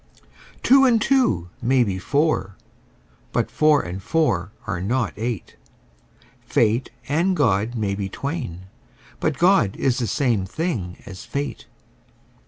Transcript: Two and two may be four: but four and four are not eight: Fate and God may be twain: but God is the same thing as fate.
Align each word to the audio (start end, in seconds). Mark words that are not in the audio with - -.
Two 0.63 0.83
and 0.83 0.99
two 0.99 1.51
may 1.61 1.83
be 1.83 1.99
four: 1.99 2.55
but 3.31 3.51
four 3.51 3.83
and 3.83 4.01
four 4.01 4.51
are 4.65 4.81
not 4.81 5.13
eight: 5.15 5.57
Fate 6.41 6.89
and 7.07 7.35
God 7.37 7.75
may 7.75 7.93
be 7.93 8.09
twain: 8.09 8.61
but 9.19 9.37
God 9.37 9.75
is 9.77 9.99
the 9.99 10.07
same 10.07 10.43
thing 10.47 10.97
as 11.05 11.23
fate. 11.23 11.67